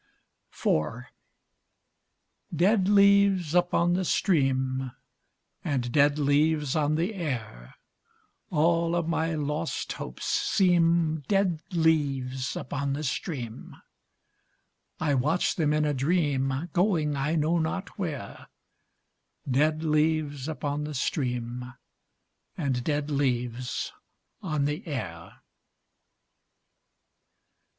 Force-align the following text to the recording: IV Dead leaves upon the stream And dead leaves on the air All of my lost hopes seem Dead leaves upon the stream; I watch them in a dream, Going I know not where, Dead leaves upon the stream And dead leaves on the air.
IV 0.51 1.03
Dead 2.55 2.87
leaves 2.87 3.53
upon 3.53 3.93
the 3.93 4.03
stream 4.03 4.91
And 5.63 5.91
dead 5.91 6.17
leaves 6.17 6.75
on 6.75 6.95
the 6.95 7.13
air 7.13 7.75
All 8.49 8.95
of 8.95 9.07
my 9.07 9.35
lost 9.35 9.93
hopes 9.93 10.25
seem 10.25 11.19
Dead 11.27 11.61
leaves 11.71 12.55
upon 12.55 12.93
the 12.93 13.03
stream; 13.03 13.75
I 14.99 15.13
watch 15.13 15.53
them 15.55 15.71
in 15.71 15.85
a 15.85 15.93
dream, 15.93 16.67
Going 16.73 17.15
I 17.15 17.35
know 17.35 17.59
not 17.59 17.89
where, 17.99 18.47
Dead 19.47 19.83
leaves 19.83 20.47
upon 20.47 20.83
the 20.83 20.95
stream 20.95 21.75
And 22.57 22.83
dead 22.83 23.11
leaves 23.11 23.93
on 24.41 24.65
the 24.65 24.87
air. 24.87 25.43